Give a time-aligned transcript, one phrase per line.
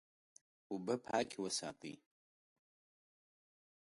[0.71, 1.95] اوبه پاکې وساتئ.